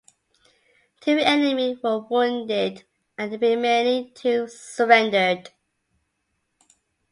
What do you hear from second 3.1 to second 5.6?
and the remaining two surrendered.